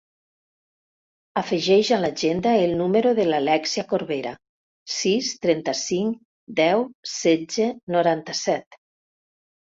Afegeix 1.41 1.91
a 1.97 1.99
l'agenda 2.05 2.53
el 2.61 2.73
número 2.79 3.11
de 3.19 3.25
l'Alèxia 3.27 3.83
Corbera: 3.91 4.33
sis, 4.95 5.31
trenta-cinc, 5.45 6.17
deu, 6.63 6.83
setze, 7.19 7.71
noranta-set. 7.99 8.83